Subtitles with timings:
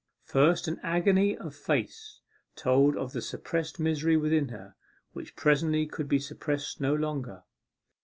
[0.25, 2.21] First, an agony of face
[2.55, 4.73] told of the suppressed misery within her,
[5.13, 7.43] which presently could be suppressed no longer.